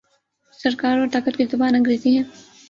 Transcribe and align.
سرکار 0.59 0.97
اور 0.97 1.07
طاقت 1.13 1.37
کی 1.37 1.45
زبان 1.51 1.75
انگریزی 1.75 2.17
ہے۔ 2.17 2.23